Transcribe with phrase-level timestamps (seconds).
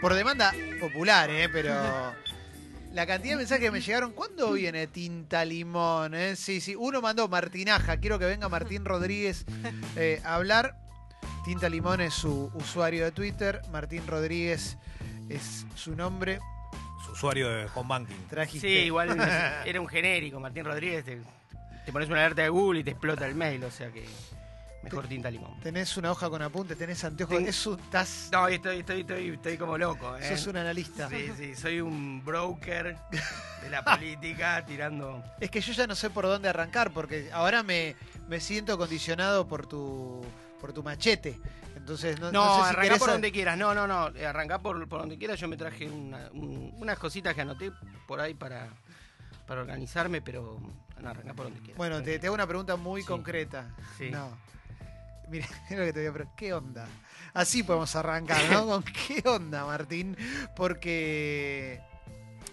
[0.00, 1.48] Por demanda popular, ¿eh?
[1.50, 1.74] Pero
[2.92, 4.12] la cantidad de mensajes que me llegaron.
[4.12, 6.14] ¿Cuándo viene Tinta Limón?
[6.14, 6.36] eh?
[6.36, 6.74] Sí, sí.
[6.74, 7.98] Uno mandó Martinaja.
[7.98, 9.44] Quiero que venga Martín Rodríguez
[9.96, 10.76] eh, a hablar.
[11.44, 13.60] Tinta Limón es su usuario de Twitter.
[13.70, 14.78] Martín Rodríguez
[15.28, 16.40] es su nombre.
[17.04, 18.26] Su usuario de home banking.
[18.28, 18.68] Trajiste.
[18.68, 19.18] Sí, igual
[19.64, 20.40] era un genérico.
[20.40, 21.18] Martín Rodríguez, te,
[21.84, 24.06] te pones una alerta de Google y te explota el mail, o sea que
[24.82, 25.58] mejor tinta limón.
[25.60, 27.36] Tenés una hoja con apuntes, tenés anteojos.
[27.36, 30.16] Ten- Es un, estás, No, estoy, estoy, estoy, estoy como loco.
[30.16, 30.28] ¿eh?
[30.36, 31.08] sos un analista.
[31.08, 32.96] Sí, sí, soy un broker
[33.62, 35.22] de la política tirando.
[35.40, 37.94] Es que yo ya no sé por dónde arrancar, porque ahora me,
[38.28, 40.24] me siento condicionado por tu
[40.60, 41.38] por tu machete.
[41.76, 43.56] Entonces, no, No, no sé si arrancá querés por donde quieras.
[43.56, 44.08] No, no, no.
[44.14, 45.40] eh, Arrancá por, por donde quieras.
[45.40, 47.72] Yo me traje una- un- unas cositas que anoté
[48.06, 48.68] por ahí para,
[49.46, 50.60] para organizarme, pero
[51.00, 51.78] no, arrancá por donde quieras.
[51.78, 53.06] Bueno, te, te hago una pregunta muy Sí.
[53.08, 53.74] concreta.
[53.96, 54.10] Sí.
[54.10, 54.36] No.
[55.30, 56.36] Mira, lo que te voy a preguntar.
[56.36, 56.86] ¿Qué onda?
[57.32, 58.66] Así podemos arrancar, ¿no?
[58.66, 60.16] ¿Con qué onda, Martín?
[60.56, 61.80] Porque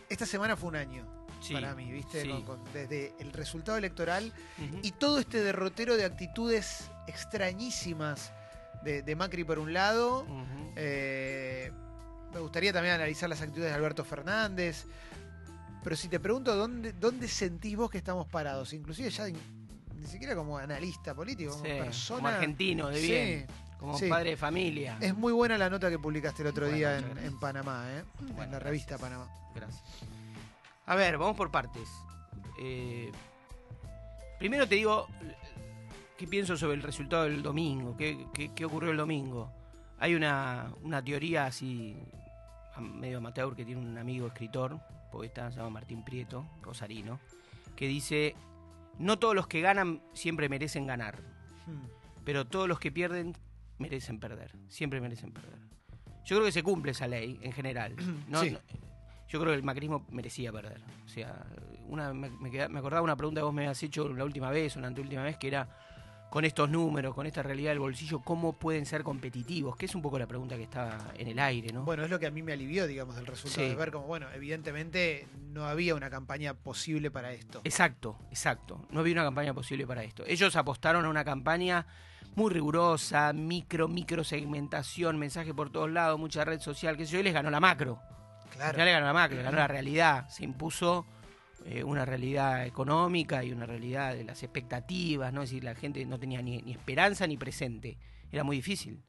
[0.09, 1.05] esta semana fue un año
[1.41, 2.21] Sí, para mí, ¿viste?
[2.23, 2.29] sí.
[2.29, 4.33] Con- con- desde el resultado electoral
[4.81, 8.31] y todo este derrotero de actitudes extrañísimas
[8.83, 10.25] de, de Macri por un lado.
[10.75, 11.71] Eh,
[12.33, 14.85] me gustaría también analizar las actitudes de Alberto Fernández.
[15.83, 19.25] Pero si te pregunto dónde, dónde sentís vos que estamos parados, inclusive ya
[19.99, 22.17] ni siquiera como analista político, como Sí, persona.
[22.19, 23.47] como argentino, de Sí, bien.
[23.79, 24.07] Como sí.
[24.09, 24.97] padre de familia.
[24.99, 28.03] Es muy buena la nota que publicaste el otro Bueno, día en, en Panamá, ¿eh?
[28.21, 28.97] en Bueno, la revista.
[28.97, 29.27] Panamá.
[29.53, 29.83] Gracias.
[30.87, 31.87] A ver, vamos por partes.
[32.59, 33.11] Eh,
[34.39, 35.07] primero te digo
[36.17, 39.51] qué pienso sobre el resultado del domingo, qué, qué- qué ocurrió el domingo.
[39.99, 41.95] Hay una, una teoría así,
[42.79, 44.79] medio amateur, que tiene un amigo escritor,
[45.11, 47.19] poeta, se llama Martín Prieto, rosarino,
[47.75, 48.35] que dice,
[48.99, 51.21] no todos los que ganan siempre merecen ganar,
[51.65, 51.85] Hmm.
[52.23, 53.33] pero todos los que pierden
[53.77, 55.59] merecen perder, siempre merecen perder.
[56.25, 57.95] Yo creo que se cumple esa ley en general.
[58.29, 58.41] ¿no?
[58.41, 58.51] Sí.
[58.51, 58.59] No-
[59.29, 60.79] yo creo que el macrismo merecía perder.
[61.05, 61.45] O sea,
[61.87, 64.79] una, me, me acordaba una pregunta que vos me habías hecho la última vez o
[64.79, 65.67] la anteúltima vez, que era,
[66.29, 69.75] con estos números, con esta realidad del bolsillo, ¿cómo pueden ser competitivos?
[69.77, 71.83] Que es un poco la pregunta que está en el aire, ¿no?
[71.83, 73.69] Bueno, es lo que a mí me alivió, digamos, del resultado Sí.
[73.69, 77.61] de ver como, bueno, evidentemente no había una campaña posible para esto.
[77.63, 78.85] Exacto, exacto.
[78.91, 80.23] No había una campaña posible para esto.
[80.27, 81.85] Ellos apostaron a una campaña
[82.35, 87.19] muy rigurosa, micro, micro segmentación, mensaje por todos lados, mucha red social, que sé yo,
[87.19, 87.99] y les ganó la macro.
[88.51, 88.71] Claro.
[88.73, 90.27] final le ganó la macro, le ganó la realidad.
[90.29, 91.05] Se impuso
[91.69, 95.41] eh, una realidad económica y una realidad de las expectativas, ¿no?
[95.43, 97.97] Es decir, la gente no tenía ni, ni esperanza ni presente.
[98.31, 99.01] Era muy difícil.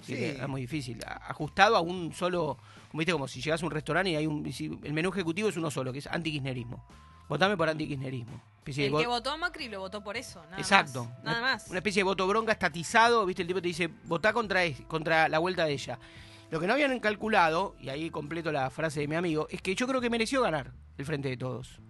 [0.00, 0.14] Sí.
[0.22, 1.00] Era muy difícil.
[1.06, 2.58] Ajustado a un solo,
[2.90, 4.52] como viste, como si llegas a un restaurante y hay un.
[4.52, 6.86] si el menú ejecutivo es uno solo, que es antikirchnerismo.
[7.26, 8.38] Votame por antikirchnerismo.
[8.66, 11.04] El que vo- votó a Macri lo votó por eso, nada Exacto.
[11.06, 11.24] más.
[11.24, 11.68] Nada más.
[11.68, 13.42] Una especie de voto bronca estatizado, ¿viste?
[13.42, 15.98] El tipo te dice, votá contra, contra la vuelta de ella.
[16.50, 19.74] Lo que no habían calculado, y ahí completo la frase de mi amigo, es que
[19.74, 21.80] yo creo que mereció ganar el Frente de Todos.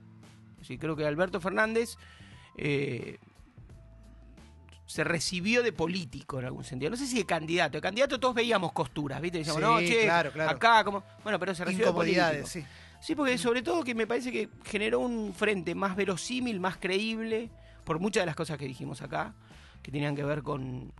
[0.65, 1.97] Sí, creo que Alberto Fernández
[2.57, 3.19] eh,
[4.87, 6.91] se recibió de político en algún sentido.
[6.91, 7.79] No sé si de candidato.
[7.79, 9.39] De candidato todos veíamos costuras, ¿viste?
[9.39, 10.51] Decíamos, Sí, no, che, claro, claro.
[10.51, 11.03] acá, como...
[11.23, 12.47] Bueno, pero se recibió de político.
[12.47, 12.65] Sí.
[13.01, 17.51] Sí, porque sobre todo que me parece que generó un frente más verosímil, más creíble,
[17.85, 19.35] por muchas de las cosas que dijimos acá,
[19.83, 20.91] que tenían que ver con,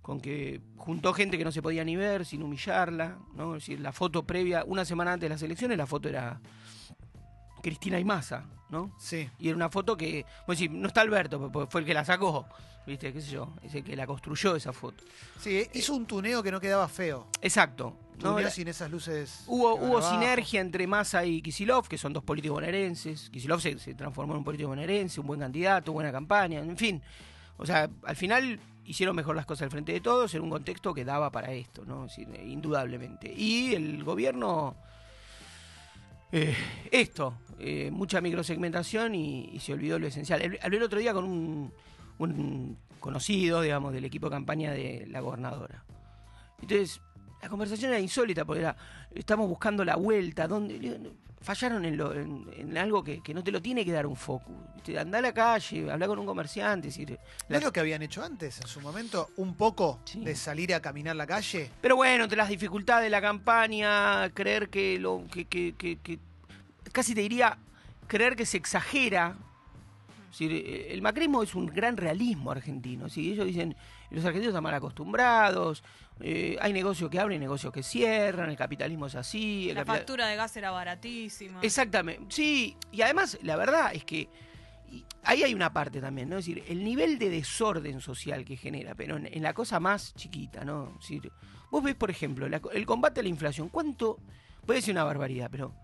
[0.00, 3.56] con que juntó gente que no se podía ni ver sin humillarla, ¿no?
[3.56, 6.40] Es decir, la foto previa, una semana antes de las elecciones, la foto era
[7.60, 8.94] Cristina y Massa, ¿no?
[8.98, 9.28] Sí.
[9.38, 12.04] Y era una foto que, bueno, sí, no está Alberto, porque fue el que la
[12.04, 12.46] sacó,
[12.86, 13.12] ¿viste?
[13.12, 13.54] ¿Qué sé yo?
[13.62, 15.04] Es el que la construyó esa foto.
[15.38, 17.26] Sí, hizo un tuneo que no quedaba feo.
[17.40, 17.96] Exacto.
[18.16, 18.30] ¿no?
[18.30, 19.44] Tuneo La- sin esas luces.
[19.46, 23.30] Hubo, hubo sinergia entre Massa y Kisilov, que son dos políticos bonaerenses.
[23.30, 27.02] Kisilov se, se transformó en un político bonaerense, un buen candidato, buena campaña, en fin.
[27.56, 30.92] O sea, al final hicieron mejor las cosas al frente de todos en un contexto
[30.92, 32.06] que daba para esto, ¿no?
[32.06, 33.32] Es decir, indudablemente.
[33.32, 34.74] Y el gobierno,
[36.32, 36.56] eh,
[36.90, 40.58] esto, eh, mucha microsegmentación y, y se olvidó lo esencial.
[40.62, 41.72] Hablé el otro día con un,
[42.18, 45.84] un conocido, digamos, del equipo de campaña de la gobernadora.
[46.60, 47.00] Entonces,
[47.42, 48.76] la conversación era insólita porque era,
[49.14, 50.96] estamos buscando la vuelta, digo,
[51.42, 54.14] Fallaron en, lo- en- en algo que, que no te lo tiene que dar un
[54.14, 54.52] foco.
[54.98, 56.88] Andá a la calle, habla con un comerciante.
[56.88, 57.16] decir, ¿No
[57.48, 59.30] la- es lo que habían hecho antes, en su momento?
[59.38, 60.22] Un poco Sí.
[60.22, 61.70] de salir a caminar la calle.
[61.80, 65.24] Pero bueno, entre las dificultades de la campaña, creer que lo.
[65.30, 65.46] que-
[66.92, 67.58] casi te diría,
[68.06, 69.36] creer que se exagera.
[70.30, 73.08] Es decir, eh, el macrismo es un gran realismo argentino.
[73.08, 73.32] ¿sí?
[73.32, 73.76] Ellos dicen,
[74.10, 75.82] los argentinos están mal acostumbrados,
[76.20, 79.68] eh, hay negocios que abren, negocios que cierran, el capitalismo es así.
[79.68, 81.60] La capital- factura de gas era baratísima.
[81.62, 84.28] Exactamente, sí, y además la verdad es que
[84.90, 86.38] y ahí hay una parte también, ¿no?
[86.38, 90.64] Es decir, el nivel de desorden social que genera, pero en, la cosa más chiquita,
[90.64, 90.96] ¿no?
[91.00, 91.32] Es decir,
[91.70, 94.18] vos ves, por ejemplo, el combate a la inflación, ¿cuánto?
[94.66, 95.74] Puede ser una barbaridad, pero,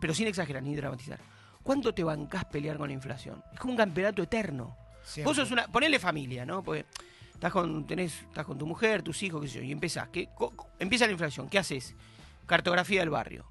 [0.00, 1.18] pero sin exagerar ni dramatizar.
[1.62, 3.42] ¿Cuánto te bancás pelear con la inflación?
[3.52, 4.76] Es como un campeonato eterno.
[5.24, 5.66] Vos sos una.
[5.66, 6.62] Ponele familia, ¿no?
[6.62, 6.86] Porque
[7.32, 10.08] estás con, tenés, estás con tu mujer, tus hijos, qué sé yo, y empezás.
[10.08, 10.28] ¿qué,
[10.78, 11.48] empieza la inflación.
[11.48, 11.94] ¿Qué haces?
[12.46, 13.46] Cartografía del barrio.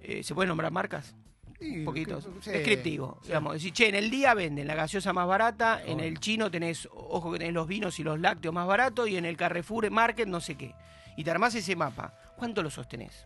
[0.00, 1.14] Eh, ¿Se pueden nombrar marcas?
[1.60, 3.20] un poquito descriptivo.
[3.24, 6.88] Digamos, decir, che, en el día venden la gaseosa más barata, en el chino tenés,
[6.92, 10.26] ojo que tenés los vinos y los lácteos más baratos, y en el Carrefour Market
[10.26, 10.74] no sé qué.
[11.16, 12.14] Y te armás ese mapa.
[12.36, 13.24] ¿Cuánto lo sostenés?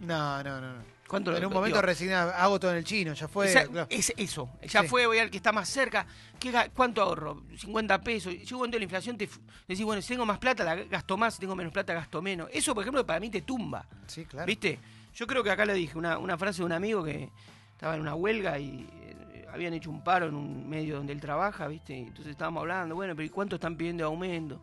[0.00, 0.98] No, no, no.
[1.08, 3.50] ¿Cuánto en un momento recién hago todo en el chino, ya fue.
[3.88, 6.06] es eso, ya fue, voy al que está más cerca.
[6.38, 7.44] ¿Qué, ¿Cuánto ahorro?
[7.56, 8.32] 50 pesos.
[8.34, 9.28] Llega un momento de la inflación, te
[9.66, 12.50] decís, bueno, si tengo más plata, la gasto más, si tengo menos plata, gasto menos.
[12.52, 13.86] Eso, por ejemplo, para mí te tumba.
[14.06, 14.46] Sí, claro.
[14.46, 14.78] ¿Viste?
[15.14, 17.30] Yo creo que acá le dije una, una frase de un amigo que
[17.72, 21.20] estaba en una huelga y eh, habían hecho un paro en un medio donde él
[21.22, 21.96] trabaja, ¿viste?
[21.96, 24.60] Entonces estábamos hablando, bueno, pero ¿y cuánto están pidiendo de aumento?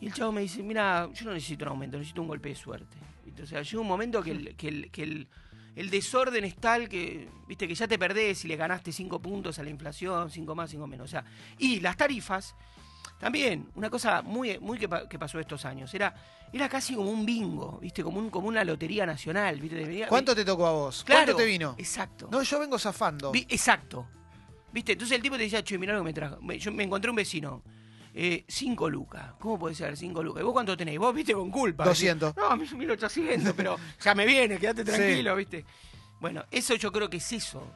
[0.00, 2.56] Y el chavo me dice, mira, yo no necesito un aumento, necesito un golpe de
[2.56, 2.96] suerte.
[3.44, 5.28] Sea, llega un momento que el, que el, que el,
[5.74, 9.58] el desorden es tal que, viste, que ya te perdés y le ganaste cinco puntos
[9.58, 11.06] a la inflación, cinco más, cinco menos.
[11.06, 11.24] O sea,
[11.58, 12.54] y las tarifas,
[13.18, 16.14] también, una cosa muy, muy que, pasó estos años, era,
[16.52, 19.60] era casi como un bingo, viste, como, un, como una lotería nacional.
[19.60, 20.06] ¿viste?
[20.08, 21.04] ¿Cuánto te tocó a vos?
[21.06, 21.74] ¿Cuánto te vino?
[21.78, 22.28] Exacto.
[22.30, 23.32] No, yo vengo zafando.
[23.34, 24.06] exacto.
[24.72, 24.92] ¿Viste?
[24.92, 26.38] Entonces el tipo te decía, che, mirá lo que me trajo.
[26.40, 27.62] Yo me encontré un vecino
[28.14, 29.32] eh, cinco lucas.
[29.38, 30.42] ¿Cómo puede ser cinco lucas?
[30.42, 30.98] ¿Y vos cuánto tenéis?
[30.98, 31.84] Vos viste con culpa.
[31.84, 32.36] 200.
[32.36, 35.64] No, 1800, pero ya me viene, quédate tranquilo, ¿viste?
[36.20, 37.66] Bueno, eso yo creo que es eso,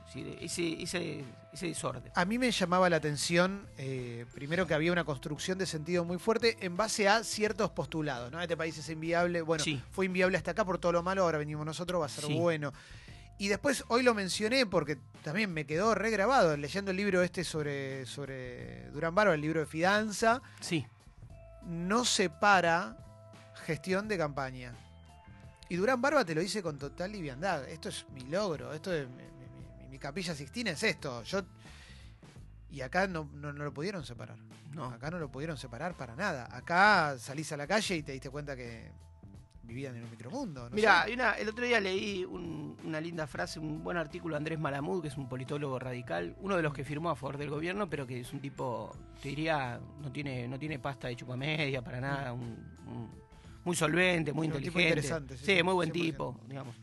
[0.41, 2.13] ese, ese, ese desorden.
[2.15, 6.19] A mí me llamaba la atención, eh, primero que había una construcción de sentido muy
[6.19, 8.41] fuerte en base a ciertos postulados, ¿no?
[8.41, 11.67] Este país es inviable, bueno, fue inviable hasta acá por todo lo malo, ahora venimos
[11.67, 12.73] nosotros, va a ser bueno.
[13.39, 18.07] Y después hoy lo mencioné porque también me quedó regrabado leyendo el libro este sobre,
[18.07, 20.41] sobre Durán Barba, el libro de Fidanza.
[20.61, 20.87] Sí.
[21.65, 22.97] No separa
[23.67, 24.75] gestión de campaña.
[25.69, 27.69] Y Durán Barba te lo dice con total liviandad.
[27.69, 29.07] Esto es mi logro, esto es
[29.91, 31.23] mi, capilla Sixtina es esto.
[31.25, 31.43] Yo
[32.71, 34.37] y acá no, no, lo pudieron separar.
[34.73, 34.85] No.
[34.87, 36.49] Acá no lo pudieron separar para nada.
[36.55, 38.93] Acá salís a la calle y te diste cuenta que
[39.67, 40.69] vivían en un micromundo.
[40.73, 45.09] Mira, el otro día leí una linda frase, un buen artículo de Andrés Malamud, que
[45.09, 48.21] es un politólogo radical, uno de los que firmó a favor del gobierno, pero que
[48.21, 52.37] es un tipo, te diría, no tiene, no tiene pasta de chupamedia para nada,
[53.65, 54.89] muy solvente, muy inteligente.
[54.89, 55.37] interesante.
[55.37, 56.77] Sí, muy buen tipo, digamos.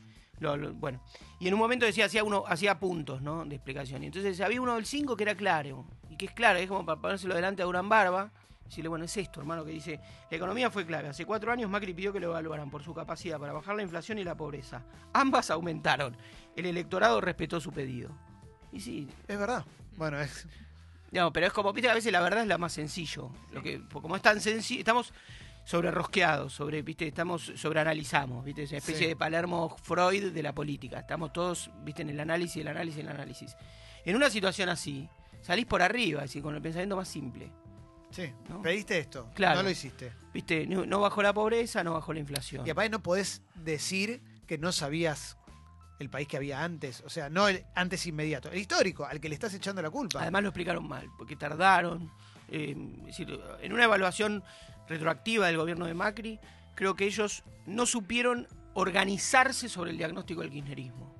[0.75, 1.01] bueno,
[1.39, 3.45] y en un momento decía, hacía uno, hacía puntos, ¿no?
[3.45, 4.03] De explicación.
[4.03, 6.85] Y entonces había uno del 5 que era claro, y que es claro, es como
[6.85, 8.31] para ponérselo delante a Durán Barba,
[8.65, 10.00] Decirle, bueno, es esto, hermano, que dice,
[10.30, 11.10] la economía fue clave.
[11.10, 14.18] Hace cuatro años Macri pidió que lo evaluaran por su capacidad para bajar la inflación
[14.19, 14.83] y la pobreza.
[15.13, 16.15] Ambas aumentaron.
[16.56, 18.10] El electorado respetó su pedido.
[18.71, 19.07] Y sí.
[19.27, 19.65] Es verdad.
[19.98, 20.48] Bueno, es...
[21.12, 23.30] No, pero es como, viste, a veces la verdad es la más sencillo.
[23.51, 25.13] Lo que, como es tan sencillo, estamos
[25.63, 30.54] sobre rosqueados, sobre, viste, estamos sobreanalizamos, viste, es una especie de Palermo Freud de la
[30.54, 31.00] política.
[31.00, 33.56] Estamos todos, viste, en el análisis, el análisis, el análisis.
[34.06, 35.07] En una situación así,
[35.42, 37.51] salís por arriba, así, con el pensamiento más simple.
[38.13, 38.31] Sí,
[38.62, 39.57] pediste esto, claro.
[39.57, 40.13] no lo hiciste.
[40.33, 42.65] Viste, no, bajó la pobreza, no bajó la inflación.
[42.65, 45.38] Y aparte no podés decir que no sabías
[46.00, 49.30] el país que había antes, o sea, no el antes inmediato, el histórico, al que
[49.30, 50.21] le estás echando la culpa.
[50.21, 52.12] Además lo explicaron mal, porque tardaron.
[52.50, 52.75] Eh,
[53.06, 54.44] decir, en una evaluación
[54.88, 56.39] retroactiva del gobierno de Macri,
[56.75, 61.12] creo que ellos no supieron organizarse sobre el diagnóstico del kirchnerismo.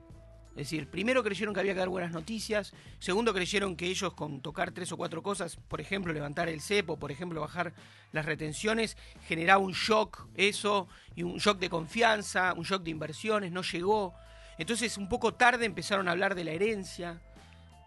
[0.56, 4.40] Es decir, primero creyeron que había que dar buenas noticias, segundo creyeron que ellos con
[4.40, 7.74] tocar tres o cuatro cosas, por ejemplo, levantar el cepo, por ejemplo, bajar
[8.12, 8.96] las retenciones,
[9.28, 14.14] generaba un shock, eso, y un shock de confianza, un shock de inversiones, no llegó.
[14.60, 17.20] Entonces, un poco tarde empezaron a hablar de la herencia,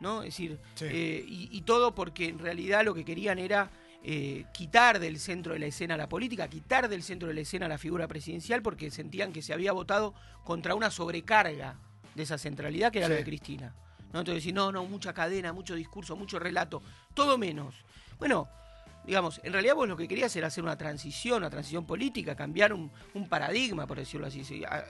[0.00, 0.24] ¿no?
[0.24, 3.70] Es decir, eh, y, todo porque en realidad lo que querían era
[4.02, 7.68] eh, quitar del centro de la escena la política, quitar del centro de la escena
[7.68, 11.76] la figura presidencial, porque sentían que se había votado contra una sobrecarga
[12.16, 13.74] de esa centralidad que era lo de Cristina.
[14.12, 14.20] ¿no?
[14.20, 16.82] Entonces decir, no, no, mucha cadena, mucho discurso, mucho relato,
[17.14, 17.74] todo menos.
[18.18, 18.48] Bueno,
[19.04, 22.72] digamos, en realidad vos lo que querías era hacer una transición, una transición política, cambiar
[22.72, 22.90] un,
[23.28, 24.42] paradigma, por decirlo así,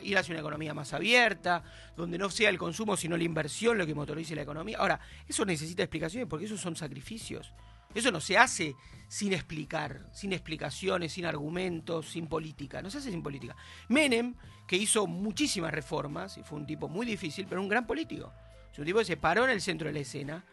[0.03, 1.65] ir hacia una economía más abierta,
[1.97, 4.79] donde no sea el consumo, sino la inversión lo que motorice la economía.
[4.79, 7.53] Ahora, eso necesita explicaciones porque esos son sacrificios.
[7.97, 8.77] Eso no se hace
[9.09, 12.83] sin explicar, sin explicaciones, sin argumentos, sin política.
[12.83, 13.57] No se hace sin política.
[13.89, 14.35] Menem,
[14.67, 18.33] que hizo muchísimas reformas, y fue un tipo muy difícil, pero un gran político.
[18.71, 20.45] Es un tipo que se paró en el centro de la escena.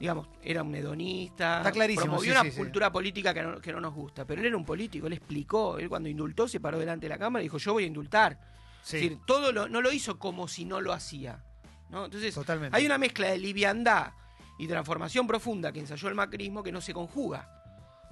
[0.00, 1.62] Digamos, era un hedonista,
[1.94, 5.06] promovió una cultura política que no, que no, nos gusta, pero él era un político,
[5.06, 7.84] él explicó, él cuando indultó se paró delante de la Cámara y dijo, yo voy
[7.84, 8.36] a indultar.
[8.84, 11.44] Es decir, todo lo, no lo hizo como si no lo hacía.
[11.90, 12.06] ¿no?
[12.06, 12.36] Entonces,
[12.72, 14.12] hay una mezcla de liviandad
[14.58, 17.48] y transformación profunda que ensayó el macrismo que no se conjuga.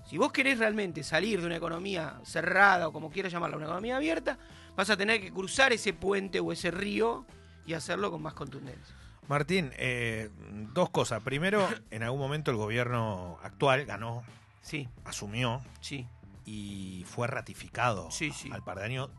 [0.06, 3.96] Si vos querés realmente salir de una economía cerrada o como quieras llamarla, una economía
[3.96, 4.38] abierta,
[4.76, 7.26] vas a tener que cruzar ese puente o ese río
[7.66, 8.94] y hacerlo con más contundencia.
[9.28, 10.30] Martín, eh,
[10.72, 11.22] dos cosas.
[11.22, 14.24] Primero, en algún momento el gobierno actual ganó,
[14.62, 16.06] Sí, asumió sí.
[16.44, 18.50] y fue ratificado Sí, sí.
[18.52, 19.10] al par de años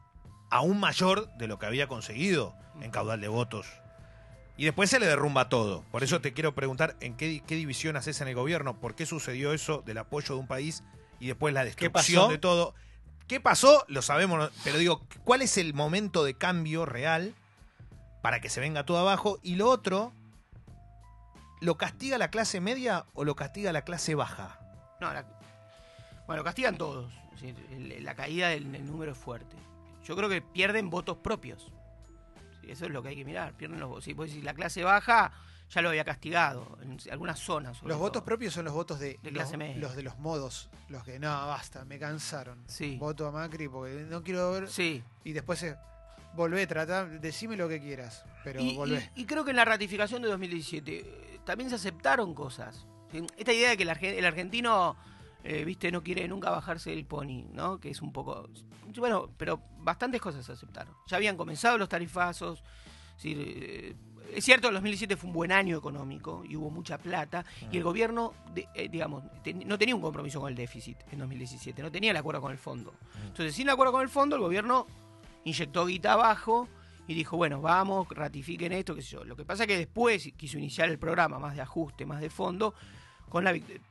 [0.50, 3.68] aún mayor de lo que había conseguido en caudal de votos.
[4.58, 5.84] Y después se le derrumba todo.
[5.92, 9.06] Por eso te quiero preguntar en qué, qué división haces en el gobierno, por qué
[9.06, 10.84] sucedió eso del apoyo de un país
[11.20, 12.76] y después la destrucción de todo.
[13.28, 13.86] ¿Qué pasó?
[13.88, 17.34] Lo sabemos, pero digo, ¿cuál es el momento de cambio real
[18.22, 19.40] para que se venga todo abajo?
[19.42, 20.12] Y lo otro,
[21.62, 24.60] ¿lo castiga la clase media o lo castiga la clase baja?
[25.00, 25.26] No, la-
[26.28, 27.12] bueno, castigan todos.
[28.02, 29.56] La caída del número es fuerte.
[30.06, 31.72] Yo creo que pierden votos propios.
[32.68, 33.54] Eso es lo que hay que mirar.
[33.54, 35.32] Pierden los si la clase baja
[35.70, 37.78] ya lo había castigado en algunas zonas.
[37.78, 39.78] sobre Los votos propios son los votos de, De los, clase media.
[39.78, 42.62] los de los modos, los que no, basta, me cansaron.
[42.68, 42.98] Sí.
[42.98, 44.70] Voto a Macri porque no quiero ver.
[44.70, 45.02] Sí.
[45.24, 45.78] Y después se
[46.36, 49.10] volvé, trata, decime lo que quieras, pero Y, volvé.
[49.16, 52.86] y- y creo que en la ratificación de 2017 eh, también se aceptaron cosas.
[53.38, 53.84] Esta idea de que
[54.18, 54.96] el argentino,
[55.44, 57.80] eh, viste, no quiere nunca bajarse del pony, ¿no?
[57.80, 58.48] Que es un poco...
[58.98, 60.94] Bueno, pero bastantes cosas se aceptaron.
[61.08, 62.64] Ya habían comenzado los tarifazos.
[63.18, 63.96] es decir, eh,
[64.34, 67.44] es cierto, el 2017 fue un buen año económico y hubo mucha plata.
[67.72, 71.20] Y el gobierno, de- eh, digamos, ten- no tenía un compromiso con el déficit en
[71.20, 71.82] 2017.
[71.82, 72.94] No tenía el acuerdo con el fondo.
[73.28, 74.88] Entonces, sin el acuerdo con el fondo, el gobierno
[75.44, 76.68] inyectó guita abajo
[77.08, 79.24] y dijo, bueno, vamos, ratifiquen esto, qué sé yo.
[79.26, 82.30] Lo que pasa es que después quiso iniciar el programa más de ajuste, más de
[82.30, 82.74] fondo,
[83.28, 83.82] con la vic-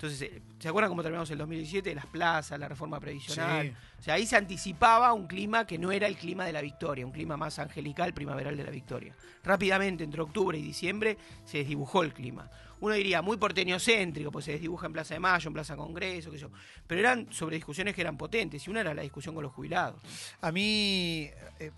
[0.00, 0.20] post 2010 post victoria.
[0.20, 1.94] Entonces, eh, ¿se acuerdan cómo terminamos el 2017?
[1.94, 3.66] Las plazas, la reforma previsional.
[3.66, 3.74] Sí.
[3.98, 7.04] O sea, ahí se anticipaba un clima que no era el clima de la victoria,
[7.04, 9.14] un clima más angelical, primaveral de la victoria.
[9.44, 12.50] Rápidamente, entre octubre y diciembre, se desdibujó el clima.
[12.80, 16.38] Uno diría muy porteñocéntrico, pues se desdibuja en Plaza de Mayo, en Plaza Congreso, qué
[16.38, 16.50] sé yo.
[16.86, 20.00] Pero eran sobre discusiones que eran potentes, y una era la discusión con los jubilados.
[20.40, 21.28] A mí
[21.58, 21.72] eh,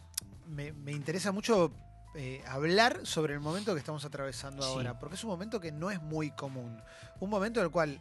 [0.46, 1.72] me, me interesa mucho
[2.14, 4.68] eh, hablar sobre el momento que estamos atravesando Sí.
[4.68, 6.80] ahora, porque es un momento que no es muy común.
[7.20, 8.00] Un momento en el cual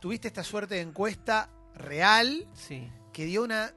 [0.00, 2.90] tuviste esta suerte de encuesta real Sí.
[3.12, 3.72] que dio una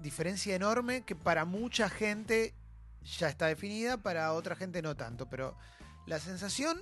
[0.00, 2.54] diferencia enorme que para mucha gente
[3.18, 5.56] ya está definida, para otra gente no tanto, pero
[6.06, 6.80] la sensación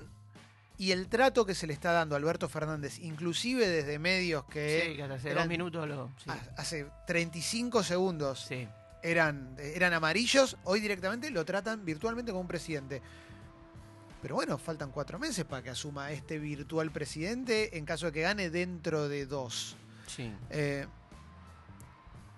[0.79, 4.87] y el trato que se le está dando a Alberto Fernández, inclusive desde medios que
[4.91, 6.09] sí, que hasta hace eran- dos minutos lo.
[6.23, 6.31] Sí.
[6.31, 8.69] ha- hace 35 segundos sí.
[9.02, 13.02] Eran, eran amarillos, hoy directamente lo tratan virtualmente como un presidente.
[14.21, 18.23] Pero bueno, faltan cuatro meses para que asuma este virtual presidente en caso de que
[18.23, 19.76] gane dentro de dos.
[20.07, 20.33] sí.
[20.50, 20.87] Eh,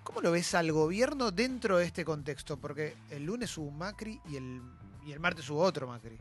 [0.03, 2.57] ¿Cómo lo ves al gobierno dentro de este contexto?
[2.57, 4.61] Porque el lunes hubo un Macri y el,
[5.05, 6.19] y el martes hubo otro Macri.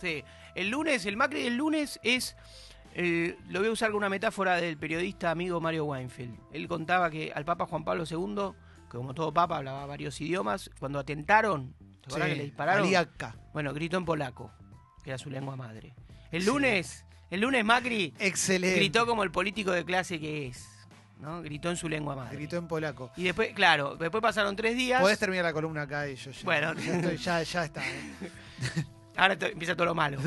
[0.00, 0.22] Sí,
[0.54, 2.36] el lunes, el Macri del lunes es,
[2.94, 6.38] eh, lo voy a usar con una metáfora del periodista amigo Mario Weinfeld.
[6.52, 8.52] Él contaba que al Papa Juan Pablo II,
[8.96, 12.84] como todo Papa hablaba varios idiomas, cuando atentaron, ¿te acordás Sí, que le dispararon?
[12.86, 13.36] Aliaca.
[13.52, 14.50] Bueno, gritó en polaco,
[15.04, 15.94] que era su lengua madre.
[16.30, 16.48] El Sí.
[16.48, 18.76] lunes, el lunes Macri Excelente.
[18.78, 20.68] gritó como el político de clase que es,
[21.20, 21.42] ¿no?
[21.42, 22.36] Gritó en su lengua madre.
[22.36, 23.10] Gritó en polaco.
[23.16, 25.00] Y después, claro, después pasaron tres días.
[25.00, 26.40] Podés terminar la columna acá y yo ya.
[26.44, 26.74] Bueno.
[26.74, 27.82] ya, estoy- ya, ya está.
[27.86, 28.12] ¿eh?
[29.16, 30.18] Ahora empieza todo lo malo.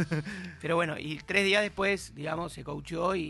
[0.60, 3.28] Pero bueno, y tres días después, digamos, se coachó y, y-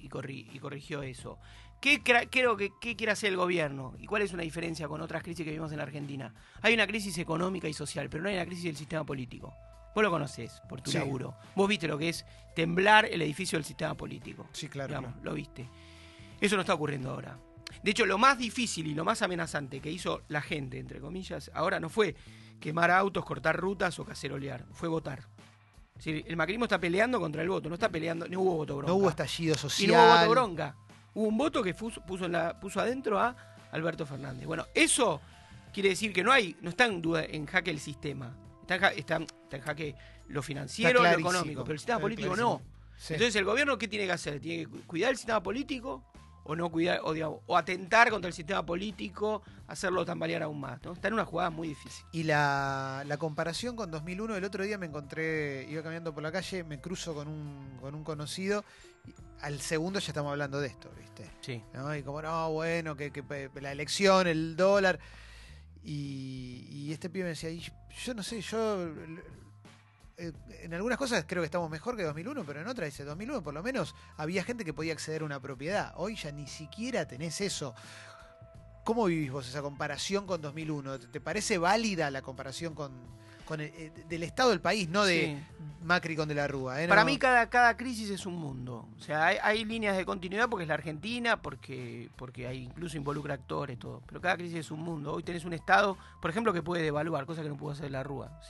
[0.00, 1.38] y- y corri- y corrigió eso.
[1.80, 3.94] ¿Qué creo que qué quiere hacer el gobierno?
[3.98, 6.34] ¿Y cuál es una diferencia con otras crisis que vivimos en la Argentina?
[6.62, 9.54] Hay una crisis económica y social, pero no hay una crisis del sistema político.
[9.94, 10.98] Vos lo conocés por tu Sí.
[10.98, 11.34] laburo.
[11.54, 14.48] Vos viste lo que es temblar el edificio del sistema político.
[14.52, 14.88] Sí, claro.
[14.88, 15.24] digamos, claro.
[15.24, 15.68] lo viste.
[16.40, 17.38] Eso no está ocurriendo ahora.
[17.82, 21.50] De hecho, lo más difícil y lo más amenazante que hizo la gente, entre comillas,
[21.54, 22.16] ahora no fue
[22.60, 25.20] quemar autos, cortar rutas o cacerolear, fue votar.
[25.96, 28.76] Es decir, el macrismo está peleando contra el voto, no está peleando, no hubo voto
[28.76, 28.92] bronca.
[28.92, 29.92] No hubo estallido y social.
[29.92, 30.76] no hubo voto bronca.
[31.14, 33.34] Hubo un voto que puso, puso, en la, puso adentro a
[33.72, 34.46] Alberto Fernández.
[34.46, 35.20] Bueno, eso
[35.72, 38.34] quiere decir que no hay, no está en duda en jaque el sistema.
[38.62, 39.94] Está en, ja- está, está en jaque
[40.28, 42.62] lo financiero, lo económico, pero el sistema político clarísimo.
[42.64, 42.78] no.
[42.98, 43.14] Sí.
[43.14, 44.40] Entonces, ¿el gobierno qué tiene que hacer?
[44.40, 46.04] ¿Tiene que cu- cuidar el sistema político
[46.44, 50.82] o no cuidar, o, digamos, o atentar contra el sistema político, hacerlo tambalear aún más?
[50.82, 50.92] ¿no?
[50.94, 52.04] Está en una jugada muy difícil.
[52.12, 56.32] Y la, la comparación con 2001, el otro día me encontré, iba caminando por la
[56.32, 58.64] calle, me cruzo con un, con un conocido,
[59.40, 61.30] al segundo ya estamos hablando de esto, ¿viste?
[61.40, 61.62] Sí.
[61.74, 61.94] ¿No?
[61.94, 63.10] Y como, no, bueno, que,
[63.60, 64.98] la elección, el dólar.
[65.84, 67.60] Y, y este pibe me decía, "Y
[68.04, 68.88] yo no sé, yo
[70.16, 73.42] eh, en algunas cosas creo que estamos mejor que 2001, pero en otras dice, 2001
[73.42, 75.92] por lo menos había gente que podía acceder a una propiedad.
[75.96, 77.74] Hoy ya ni siquiera tenés eso.
[78.84, 80.98] ¿Cómo vivís vos esa comparación con 2001?
[80.98, 82.92] ¿Te- ¿Te parece válida la comparación con,
[83.44, 85.57] con el- eh, del estado del país, no de Sí.
[85.88, 86.82] Macri con De la Rúa.
[86.82, 86.86] ¿eh?
[86.86, 88.86] Para mí cada, cada crisis es un mundo.
[88.96, 92.96] O sea, hay, hay líneas de continuidad porque es la Argentina, porque, porque hay, incluso
[92.96, 94.02] involucra actores, todo.
[94.06, 95.14] Pero cada crisis es un mundo.
[95.14, 98.04] Hoy tenés un Estado, por ejemplo, que puede devaluar, cosa que no pudo hacer la
[98.04, 98.40] Rúa.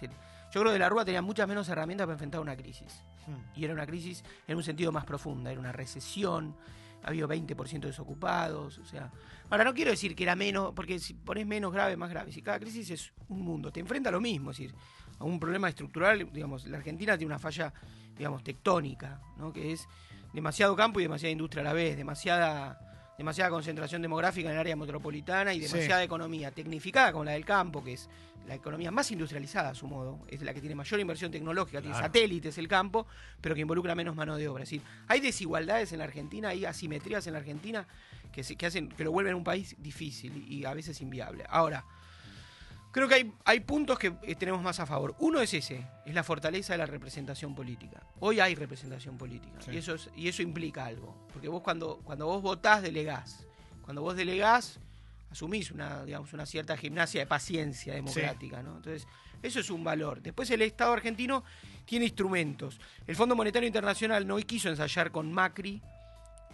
[0.53, 3.03] Yo creo que la Rúa tenía muchas menos herramientas para enfrentar una crisis.
[3.27, 3.61] Mm.
[3.61, 5.51] Y era una crisis en un sentido más profunda.
[5.51, 6.57] Era una recesión,
[7.03, 8.79] había 20% desocupados.
[8.79, 9.11] O sea,
[9.51, 12.33] ahora no quiero decir que era menos, porque si pones menos grave, más grave.
[12.33, 14.51] Si cada crisis es un mundo, te enfrenta a lo mismo.
[14.51, 14.75] Es decir,
[15.19, 17.73] a un problema estructural, digamos, la Argentina tiene una falla,
[18.17, 19.53] digamos, tectónica, ¿no?
[19.53, 19.89] que es
[20.33, 22.85] demasiado campo y demasiada industria a la vez, demasiada
[23.19, 25.73] demasiada concentración demográfica en el área metropolitana y Sí.
[25.73, 28.09] demasiada economía tecnificada como la del campo, que es
[28.47, 31.97] la economía más industrializada a su modo, es la que tiene mayor inversión tecnológica, tiene
[31.97, 33.09] satélites el campo,
[33.41, 34.63] pero que involucra menos mano de obra.
[34.63, 37.89] Es decir, hay desigualdades en la Argentina, hay asimetrías en la Argentina
[38.31, 41.45] que, se- que hacen que lo vuelven un país difícil y a veces inviable.
[41.51, 41.85] Ahora,
[42.91, 45.15] Creo que hay, hay puntos que eh, tenemos más a favor.
[45.19, 48.03] Uno es ese, es la fortaleza de la representación política.
[48.21, 49.73] Hoy hay representación política Sí.
[49.73, 51.15] y, eso es- y eso implica algo.
[51.33, 53.47] Porque vos cuando, cuando vos votás, delegás.
[53.83, 54.81] Cuando vos delegás,
[55.31, 58.63] asumís una, digamos, una cierta gimnasia de paciencia democrática.
[58.63, 58.77] ¿no?
[58.77, 59.07] Entonces,
[59.43, 60.23] eso es un valor.
[60.23, 61.45] Después el Estado argentino
[61.85, 62.81] tiene instrumentos.
[63.07, 65.81] El Fondo Monetario Internacional no quiso ensayar con Macri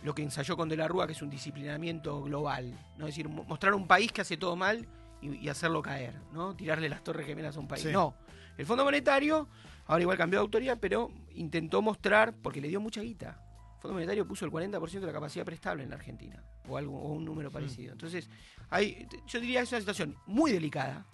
[0.03, 2.77] lo que ensayó con De la Rúa, que es un disciplinamiento global.
[2.99, 3.07] ¿no?
[3.07, 4.87] Es decir, mo- mostrar un país que hace todo mal
[5.25, 6.55] y, y hacerlo caer, ¿no?
[6.55, 7.83] Tirarle las torres gemelas a un país.
[7.83, 7.93] Sí.
[7.93, 8.15] No.
[8.57, 9.49] El Fondo Monetario,
[9.87, 13.41] ahora igual cambió de autoría, pero intentó mostrar, porque le dio mucha guita.
[13.77, 16.99] El Fondo Monetario puso el 40% de la capacidad prestable en la Argentina, o algo,
[16.99, 17.93] o un número parecido.
[17.93, 18.29] Entonces,
[18.71, 21.05] hay, yo diría que es una situación muy delicada,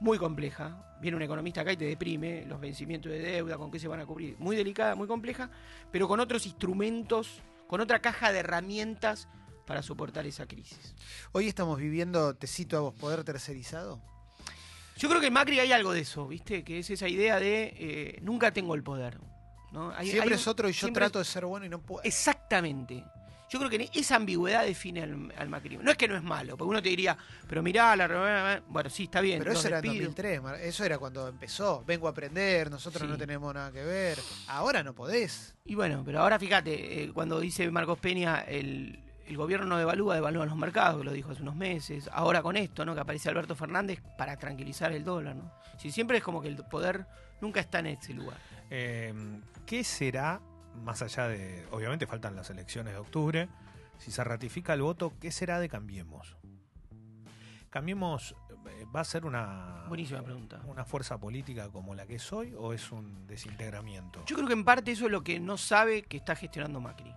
[0.00, 0.96] muy compleja.
[1.00, 4.00] Viene un economista acá y te deprime los vencimientos de deuda, con qué se van
[4.00, 4.36] a cubrir.
[4.38, 5.50] Muy delicada, muy compleja,
[5.92, 9.28] pero con otros instrumentos, con otra caja de herramientas
[9.70, 10.96] para soportar esa crisis.
[11.30, 14.00] Hoy estamos viviendo, te cito a vos, poder tercerizado.
[14.96, 16.64] Yo creo que en Macri hay algo de eso, ¿viste?
[16.64, 19.20] Que es esa idea de eh, nunca tengo el poder.
[19.70, 19.92] ¿no?
[19.96, 22.02] Hay- siempre hay es otro y yo trato de ser bueno y no puedo.
[22.02, 23.04] Exactamente.
[23.48, 25.84] Yo creo que esa ambigüedad define al, al macrismo.
[25.84, 27.16] No es que no es malo, porque uno te diría,
[27.48, 29.38] pero mirá, la bueno, sí, está bien.
[29.38, 30.04] Pero eso era en despido.
[30.06, 31.84] 2003, Mar- eso era cuando empezó.
[31.86, 33.08] Vengo a aprender, nosotros Sí.
[33.08, 34.18] no tenemos nada que ver.
[34.48, 35.54] Ahora no podés.
[35.64, 38.98] Y bueno, pero ahora fíjate, eh, cuando dice Marcos Peña, el,
[39.30, 42.10] el gobierno no devalúa, devalúan los mercados, lo dijo hace unos meses.
[42.12, 42.94] Ahora con esto, ¿no?
[42.94, 45.52] Que aparece Alberto Fernández para tranquilizar el dólar, ¿no?
[45.78, 47.06] Si siempre es como que el poder
[47.40, 48.36] nunca está en ese lugar.
[48.70, 49.14] Eh,
[49.64, 50.40] ¿Qué será,
[50.82, 53.48] más allá de, obviamente faltan las elecciones de octubre,
[53.98, 56.36] si se ratifica el voto, qué será de Cambiemos?
[57.70, 58.34] ¿Cambiemos
[58.66, 60.60] eh, va a ser una, Buenísima pregunta.
[60.66, 64.24] una fuerza política como la que es hoy o es un desintegramiento?
[64.26, 67.14] Yo creo que en parte eso es lo que no sabe que está gestionando Macri.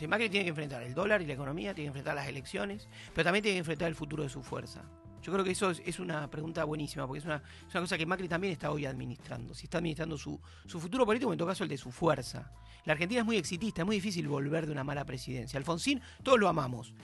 [0.00, 2.88] O Macri tiene que enfrentar el dólar y la economía, tiene que enfrentar las elecciones,
[3.14, 4.82] pero también tiene que enfrentar el futuro de su fuerza.
[5.22, 8.06] Yo creo que eso es, una pregunta buenísima, porque es una, es una cosa que
[8.06, 9.54] Macri también está hoy administrando.
[9.54, 12.52] Si está administrando su, su futuro político, en todo caso el de su fuerza.
[12.84, 15.58] La Argentina es muy exitista, es muy difícil volver de una mala presidencia.
[15.58, 16.94] Alfonsín, todos lo amamos,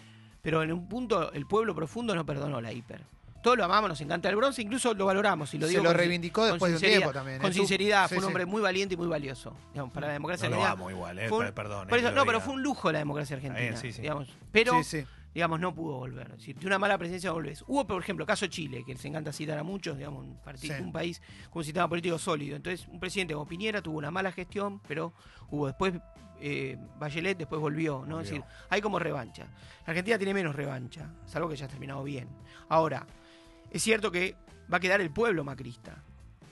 [0.41, 3.05] pero en un punto el pueblo profundo no perdonó la hiper.
[3.45, 5.53] Todos lo amamos, nos encanta el bronce, incluso lo valoramos.
[5.55, 7.39] Y lo Se digo lo con- reivindicó con después de un tiempo también.
[7.41, 7.55] Con ¿eh?
[7.55, 9.55] Tú- sinceridad, fue un hombre muy valiente y muy valioso.
[9.73, 11.87] digamos, para la democracia no lo amo igual, eh, un- perdón.
[11.87, 13.77] Por eh, eso, no, lo pero fue un lujo la democracia argentina.
[13.77, 13.93] sí.
[13.93, 14.81] Digamos, pero,
[15.35, 16.29] digamos, no pudo volver.
[16.31, 17.63] Es decir, de una mala presencia volvés.
[17.67, 20.83] Hubo, por ejemplo, caso Chile, que les encanta citar a muchos, digamos, un, partido, Sí.
[20.83, 22.57] un país con un sistema político sólido.
[22.57, 25.13] Entonces, un presidente como Piñera tuvo una mala gestión, pero
[25.51, 25.93] hubo después
[26.41, 28.21] eh, Bachelet, después volvió, ¿no?
[28.21, 28.43] Es Volvió.
[28.43, 29.45] decir, hay como revancha.
[29.87, 32.29] La Argentina tiene menos revancha, salvo que ya ha terminado bien.
[32.69, 33.07] Ahora,
[33.75, 34.37] es cierto que
[34.73, 36.03] va a quedar el pueblo macrista.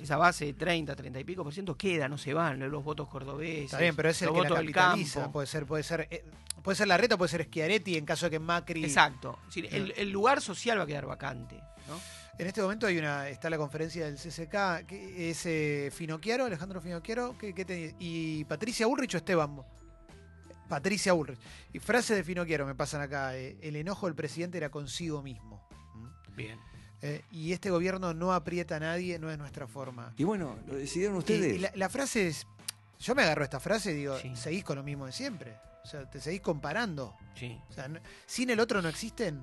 [0.00, 3.08] Esa base de 30, 30 y pico por ciento queda, no se van, los votos
[3.08, 5.30] cordobeses, Está bien, pero es el los que votos capitaliza.
[5.30, 6.24] Puede ser, puede ser, eh,
[6.60, 8.84] puede ser la reta, puede ser Schiaretti en caso de que Macri.
[8.84, 9.38] Exacto.
[9.42, 11.54] Es decir, el, el lugar social va a quedar vacante.
[11.86, 12.00] ¿no?
[12.36, 16.80] En este momento hay una, está la conferencia del CCK, que es eh, Finocchiaro, Alejandro
[16.80, 17.94] Finocchiaro, ¿qué, qué tenés?
[18.00, 19.62] y Patricia Ulrich o Esteban.
[20.68, 21.38] Patricia Ulrich.
[21.72, 25.68] Y frase de Finocchiaro me pasan acá, eh, el enojo del presidente era consigo mismo.
[25.94, 26.34] ¿Mm?
[26.34, 26.71] Bien.
[27.02, 30.14] Eh, y este gobierno no aprieta a nadie, no es nuestra forma.
[30.16, 31.56] Y bueno, lo decidieron Y- ustedes.
[31.56, 32.46] y la, la frase es,
[33.00, 34.34] yo me agarro esta frase y digo, Sí.
[34.36, 35.56] seguís con lo mismo de siempre.
[35.82, 37.16] O sea, te seguís comparando.
[37.34, 37.58] Sí.
[37.68, 39.42] O sea, no- sin el otro no existen.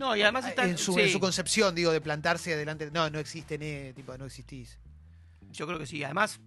[0.00, 0.64] No, y además está.
[0.66, 2.90] en, su, sí, en su concepción, digo, de plantarse adelante.
[2.92, 4.78] No, no existen, eh, tipo, no existís.
[5.52, 6.02] Yo creo que sí.
[6.02, 6.40] Además,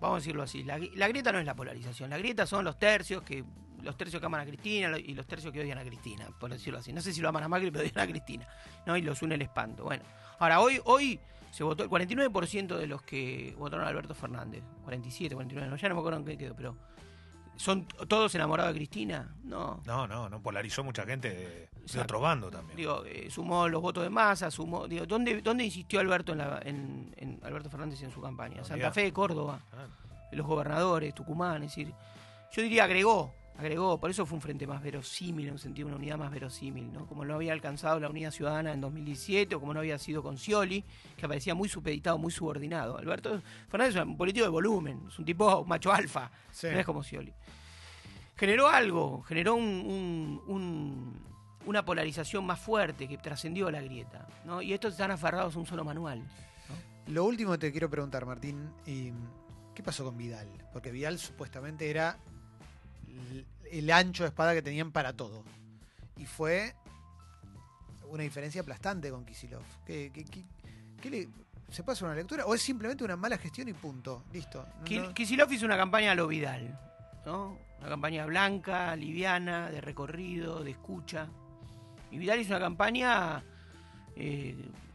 [0.00, 2.10] vamos a decirlo así: la, la grieta no es la polarización.
[2.10, 3.44] La grieta son los tercios que.
[3.84, 6.78] Los tercios que aman a Cristina y los tercios que odian a Cristina, por decirlo
[6.80, 6.92] así.
[6.92, 8.48] No sé si lo aman a Macri, pero odian a Cristina.
[8.86, 8.96] ¿no?
[8.96, 9.84] Y los une el espanto.
[9.84, 10.02] Bueno,
[10.38, 11.20] ahora, hoy, hoy
[11.50, 14.62] se votó el 49% de los que votaron a Alberto Fernández.
[14.84, 16.76] 47, 49, no, ya no me acuerdo en qué quedó, pero
[17.56, 19.32] ¿Son todos enamorados de Cristina?
[19.44, 19.80] No.
[19.86, 22.76] No, no, no polarizó mucha gente de, de otro bando también.
[22.76, 24.88] Digo, eh, sumó los votos de masa, sumó.
[24.88, 28.56] Digo, ¿dónde, ¿dónde insistió Alberto en, la- en- en Alberto Fernández en su campaña?
[28.56, 28.90] No, Santa.
[28.90, 29.86] Fe, Córdoba, Ah,
[30.32, 31.94] los gobernadores, Tucumán, es decir,
[32.50, 35.96] yo diría agregó, agregó, por eso fue un frente más verosímil, en un sentido, una
[35.96, 37.06] unidad más verosímil, ¿no?
[37.06, 40.36] Como lo había alcanzado la Unidad Ciudadana en 2017 o como no había sido con
[40.38, 40.84] Scioli,
[41.16, 42.98] que aparecía muy supeditado, muy subordinado.
[42.98, 46.66] Alberto Fernández es un político de volumen, es un tipo macho alfa, Sí.
[46.72, 47.32] no es como Scioli.
[48.36, 51.24] Generó algo, generó un- un- un-
[51.66, 54.60] una polarización más fuerte que trascendió la grieta, ¿no?
[54.60, 56.22] Y estos están aferrados a un solo manual.
[57.06, 60.48] Lo último que te quiero preguntar, Martín, ¿qué pasó con Vidal?
[60.72, 62.18] Porque Vidal supuestamente era
[63.78, 65.42] el ancho de espada que tenían para todo.
[66.16, 66.74] Y fue
[68.08, 69.62] una diferencia aplastante con Kisilov.
[69.86, 70.44] ¿Qué, qué- qué-
[71.00, 71.28] qué le,
[71.70, 72.46] ¿Se hacer una lectura?
[72.46, 74.22] ¿O es simplemente una mala gestión y punto?
[74.32, 74.64] Listo.
[74.78, 76.78] No- Ki- no- Kicillof hizo una campaña a lo Vidal,
[77.26, 77.58] ¿no?
[77.80, 81.26] Una campaña blanca, liviana, de recorrido, de escucha.
[82.12, 83.42] Y Vidal hizo una campaña,
[84.14, 84.54] eh,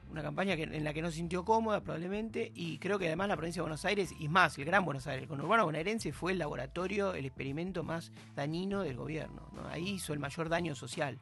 [0.09, 3.27] una campaña que- en la que no se sintió cómoda probablemente, y creo que además
[3.27, 6.31] la provincia de Buenos Aires, y más, el Gran Buenos Aires, el conurbano bonaerense fue
[6.31, 9.49] el laboratorio, el experimento más dañino del gobierno.
[9.53, 9.67] ¿no?
[9.69, 11.19] Ahí hizo el mayor daño social.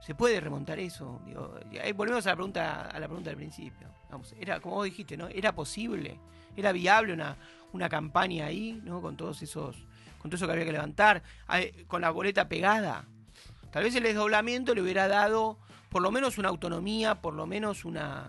[0.00, 1.20] ¿Se puede remontar eso?
[1.26, 1.58] Digo,
[1.96, 3.88] volvemos a la pregunta, a la pregunta del principio.
[4.38, 5.28] Era, como vos dijiste, ¿no?
[5.28, 6.18] ¿Era posible?
[6.56, 7.36] ¿Era viable una,
[7.72, 9.00] una campaña ahí, ¿no?
[9.00, 9.76] Con todos esos,
[10.18, 11.22] con todo eso que había que levantar,
[11.86, 13.06] con la boleta pegada.
[13.72, 15.58] Tal vez el desdoblamiento le hubiera dado
[15.94, 18.28] por lo menos una autonomía, por lo menos una.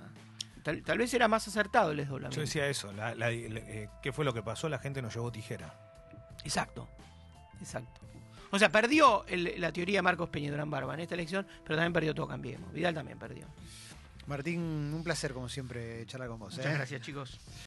[0.64, 2.36] Tal, tal vez era más acertado el desdoblamiento.
[2.36, 4.70] Yo decía eso, la- la- la- eh, ¿qué fue lo que pasó?
[4.70, 5.74] La gente nos llevó tijera.
[6.44, 6.88] Exacto,
[7.60, 8.02] exacto.
[8.52, 11.92] O sea, perdió el- la teoría de Marcos Peñedorán Barba en esta elección, pero también
[11.92, 12.72] perdió todo Cambiemos.
[12.72, 13.48] Vidal también perdió.
[14.28, 16.54] Martín, un placer como siempre charlar con vos.
[16.56, 16.76] Muchas ¿eh?
[16.76, 17.40] gracias, chicos.